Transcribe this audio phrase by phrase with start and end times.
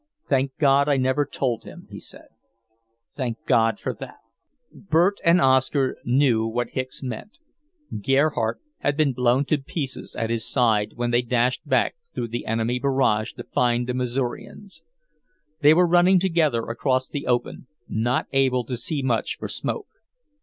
[0.27, 2.29] "Thank God I never told him," he said.
[3.11, 4.17] "Thank God for that!"
[4.73, 7.37] Bert and Oscar knew what Hicks meant.
[8.01, 12.47] Gerhardt had been blown to pieces at his side when they dashed back through the
[12.47, 14.81] enemy barrage to find the Missourians.
[15.59, 19.87] They were running together across the open, not able to see much for smoke.